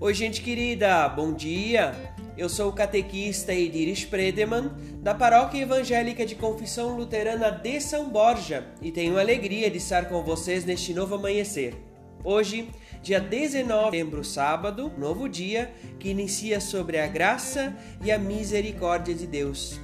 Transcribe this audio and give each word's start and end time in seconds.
Oi, 0.00 0.14
gente 0.14 0.42
querida, 0.42 1.08
bom 1.08 1.32
dia! 1.32 1.92
Eu 2.36 2.48
sou 2.48 2.68
o 2.68 2.72
catequista 2.72 3.52
Edir 3.52 3.88
Spredeman, 3.88 4.70
da 5.02 5.12
Paróquia 5.12 5.62
Evangélica 5.62 6.24
de 6.24 6.36
Confissão 6.36 6.96
Luterana 6.96 7.50
de 7.50 7.80
São 7.80 8.08
Borja, 8.08 8.64
e 8.80 8.92
tenho 8.92 9.18
a 9.18 9.20
alegria 9.20 9.68
de 9.68 9.78
estar 9.78 10.08
com 10.08 10.22
vocês 10.22 10.64
neste 10.64 10.94
novo 10.94 11.16
amanhecer. 11.16 11.74
Hoje, 12.22 12.70
dia 13.02 13.18
19 13.18 13.90
de 13.90 13.96
setembro, 13.96 14.24
sábado, 14.24 14.92
novo 14.96 15.28
dia 15.28 15.72
que 15.98 16.10
inicia 16.10 16.60
sobre 16.60 17.00
a 17.00 17.08
graça 17.08 17.76
e 18.00 18.12
a 18.12 18.18
misericórdia 18.20 19.16
de 19.16 19.26
Deus. 19.26 19.80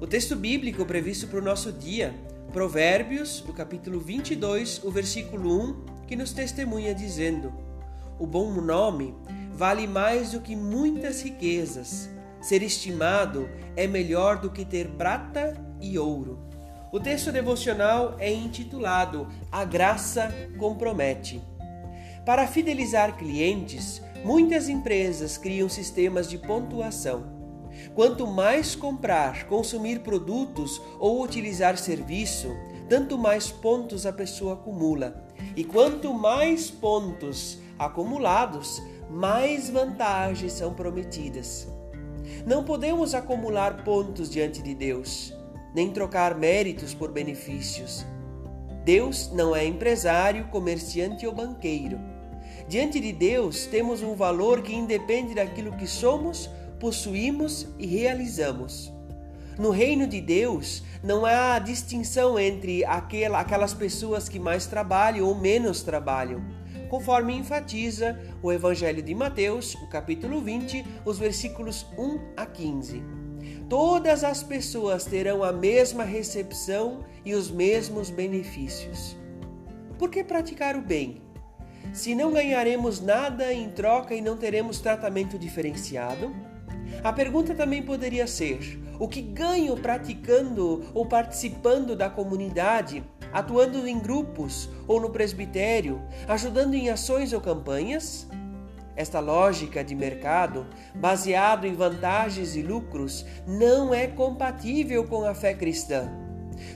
O 0.00 0.08
texto 0.08 0.34
bíblico 0.34 0.84
previsto 0.84 1.28
para 1.28 1.38
o 1.38 1.44
nosso 1.44 1.70
dia, 1.70 2.12
Provérbios, 2.52 3.44
o 3.48 3.52
capítulo 3.52 4.00
22, 4.00 4.82
o 4.82 4.90
versículo 4.90 5.70
1, 5.70 5.84
que 6.08 6.16
nos 6.16 6.32
testemunha 6.32 6.92
dizendo: 6.92 7.52
O 8.18 8.26
bom 8.26 8.50
nome 8.60 9.14
vale 9.52 9.86
mais 9.86 10.32
do 10.32 10.40
que 10.40 10.56
muitas 10.56 11.22
riquezas. 11.22 12.08
Ser 12.40 12.62
estimado 12.62 13.48
é 13.76 13.86
melhor 13.86 14.38
do 14.38 14.50
que 14.50 14.64
ter 14.64 14.88
prata 14.90 15.54
e 15.80 15.98
ouro. 15.98 16.38
O 16.90 16.98
texto 16.98 17.30
devocional 17.30 18.16
é 18.18 18.32
intitulado 18.32 19.28
A 19.50 19.64
Graça 19.64 20.32
Compromete. 20.58 21.40
Para 22.26 22.46
fidelizar 22.46 23.16
clientes, 23.16 24.02
muitas 24.24 24.68
empresas 24.68 25.38
criam 25.38 25.68
sistemas 25.68 26.28
de 26.28 26.38
pontuação. 26.38 27.24
Quanto 27.94 28.26
mais 28.26 28.74
comprar, 28.74 29.46
consumir 29.46 30.00
produtos 30.00 30.80
ou 30.98 31.22
utilizar 31.22 31.78
serviço, 31.78 32.48
tanto 32.88 33.16
mais 33.16 33.50
pontos 33.50 34.04
a 34.04 34.12
pessoa 34.12 34.54
acumula. 34.54 35.26
E 35.56 35.64
quanto 35.64 36.12
mais 36.12 36.70
pontos 36.70 37.58
acumulados, 37.84 38.82
mais 39.10 39.68
vantagens 39.68 40.52
são 40.52 40.72
prometidas. 40.72 41.68
Não 42.46 42.64
podemos 42.64 43.14
acumular 43.14 43.84
pontos 43.84 44.30
diante 44.30 44.62
de 44.62 44.74
Deus, 44.74 45.34
nem 45.74 45.90
trocar 45.90 46.34
méritos 46.36 46.94
por 46.94 47.10
benefícios. 47.10 48.06
Deus 48.84 49.30
não 49.32 49.54
é 49.54 49.64
empresário, 49.64 50.48
comerciante 50.48 51.26
ou 51.26 51.32
banqueiro. 51.32 52.00
Diante 52.68 52.98
de 53.00 53.12
Deus, 53.12 53.66
temos 53.66 54.02
um 54.02 54.14
valor 54.14 54.62
que 54.62 54.74
independe 54.74 55.34
daquilo 55.34 55.76
que 55.76 55.86
somos, 55.86 56.48
possuímos 56.80 57.68
e 57.78 57.86
realizamos. 57.86 58.92
No 59.58 59.70
reino 59.70 60.06
de 60.06 60.20
Deus, 60.20 60.82
não 61.02 61.26
há 61.26 61.58
distinção 61.58 62.38
entre 62.38 62.84
aquelas 62.84 63.74
pessoas 63.74 64.28
que 64.28 64.38
mais 64.38 64.66
trabalham 64.66 65.26
ou 65.26 65.34
menos 65.34 65.82
trabalham 65.82 66.61
conforme 66.92 67.34
enfatiza 67.34 68.20
o 68.42 68.52
Evangelho 68.52 69.02
de 69.02 69.14
Mateus, 69.14 69.74
o 69.76 69.86
capítulo 69.86 70.42
20, 70.42 70.84
os 71.06 71.18
versículos 71.18 71.86
1 71.96 72.20
a 72.36 72.44
15. 72.44 73.02
Todas 73.66 74.22
as 74.22 74.42
pessoas 74.42 75.06
terão 75.06 75.42
a 75.42 75.50
mesma 75.50 76.04
recepção 76.04 77.02
e 77.24 77.32
os 77.32 77.50
mesmos 77.50 78.10
benefícios. 78.10 79.16
Por 79.98 80.10
que 80.10 80.22
praticar 80.22 80.76
o 80.76 80.82
bem? 80.82 81.22
Se 81.94 82.14
não 82.14 82.30
ganharemos 82.30 83.00
nada 83.00 83.54
em 83.54 83.70
troca 83.70 84.14
e 84.14 84.20
não 84.20 84.36
teremos 84.36 84.78
tratamento 84.78 85.38
diferenciado? 85.38 86.30
A 87.02 87.10
pergunta 87.10 87.54
também 87.54 87.82
poderia 87.82 88.26
ser: 88.26 88.78
o 89.00 89.08
que 89.08 89.22
ganho 89.22 89.78
praticando 89.78 90.84
ou 90.92 91.06
participando 91.06 91.96
da 91.96 92.10
comunidade 92.10 93.02
atuando 93.32 93.86
em 93.86 93.98
grupos 93.98 94.68
ou 94.86 95.00
no 95.00 95.10
presbitério, 95.10 96.02
ajudando 96.28 96.74
em 96.74 96.90
ações 96.90 97.32
ou 97.32 97.40
campanhas? 97.40 98.26
Esta 98.94 99.20
lógica 99.20 99.82
de 99.82 99.94
mercado, 99.94 100.66
baseado 100.94 101.66
em 101.66 101.74
vantagens 101.74 102.54
e 102.56 102.62
lucros, 102.62 103.24
não 103.46 103.94
é 103.94 104.06
compatível 104.06 105.04
com 105.04 105.24
a 105.24 105.34
fé 105.34 105.54
cristã. 105.54 106.10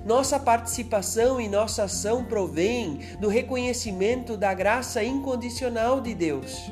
Nossa 0.04 0.40
participação 0.40 1.40
e 1.40 1.48
nossa 1.48 1.84
ação 1.84 2.24
provém 2.24 3.00
do 3.20 3.28
reconhecimento 3.28 4.36
da 4.36 4.54
graça 4.54 5.04
incondicional 5.04 6.00
de 6.00 6.14
Deus. 6.14 6.70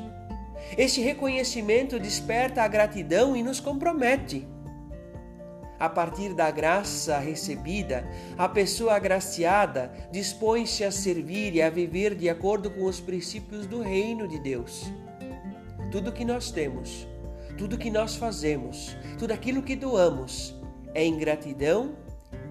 Este 0.77 0.99
reconhecimento 0.99 1.99
desperta 1.99 2.63
a 2.63 2.67
gratidão 2.67 3.35
e 3.35 3.43
nos 3.43 3.59
compromete. 3.59 4.47
A 5.79 5.89
partir 5.89 6.33
da 6.33 6.49
graça 6.49 7.17
recebida, 7.17 8.07
a 8.37 8.47
pessoa 8.47 8.95
agraciada 8.95 9.91
dispõe-se 10.11 10.83
a 10.83 10.91
servir 10.91 11.53
e 11.53 11.61
a 11.61 11.69
viver 11.69 12.15
de 12.15 12.29
acordo 12.29 12.69
com 12.69 12.85
os 12.85 12.99
princípios 12.99 13.65
do 13.65 13.81
reino 13.81 14.27
de 14.27 14.39
Deus. 14.39 14.91
Tudo 15.91 16.11
que 16.11 16.23
nós 16.23 16.51
temos, 16.51 17.07
tudo 17.57 17.77
que 17.77 17.91
nós 17.91 18.15
fazemos, 18.15 18.95
tudo 19.17 19.31
aquilo 19.31 19.61
que 19.61 19.75
doamos 19.75 20.55
é 20.93 21.03
em 21.03 21.17
gratidão 21.17 21.95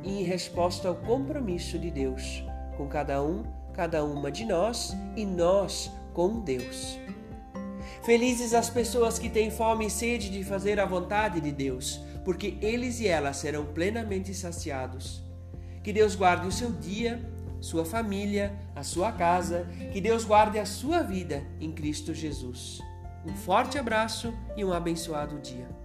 e 0.02 0.20
em 0.20 0.22
resposta 0.22 0.88
ao 0.88 0.96
compromisso 0.96 1.78
de 1.78 1.90
Deus 1.90 2.44
com 2.76 2.86
cada 2.88 3.22
um, 3.22 3.44
cada 3.72 4.04
uma 4.04 4.30
de 4.30 4.44
nós 4.44 4.96
e 5.16 5.24
nós 5.24 5.90
com 6.12 6.40
Deus. 6.40 6.98
Felizes 8.02 8.52
as 8.52 8.68
pessoas 8.68 9.18
que 9.18 9.30
têm 9.30 9.50
fome 9.50 9.86
e 9.86 9.90
sede 9.90 10.28
de 10.28 10.44
fazer 10.44 10.78
a 10.78 10.84
vontade 10.84 11.40
de 11.40 11.50
Deus, 11.50 12.00
porque 12.24 12.56
eles 12.60 13.00
e 13.00 13.06
elas 13.06 13.36
serão 13.36 13.66
plenamente 13.66 14.34
saciados. 14.34 15.22
Que 15.82 15.92
Deus 15.92 16.14
guarde 16.14 16.46
o 16.46 16.52
seu 16.52 16.72
dia, 16.72 17.20
sua 17.60 17.84
família, 17.84 18.52
a 18.74 18.82
sua 18.82 19.12
casa, 19.12 19.66
que 19.92 20.00
Deus 20.00 20.24
guarde 20.24 20.58
a 20.58 20.66
sua 20.66 21.02
vida 21.02 21.42
em 21.60 21.72
Cristo 21.72 22.14
Jesus. 22.14 22.80
Um 23.24 23.34
forte 23.34 23.78
abraço 23.78 24.34
e 24.56 24.64
um 24.64 24.72
abençoado 24.72 25.38
dia. 25.40 25.83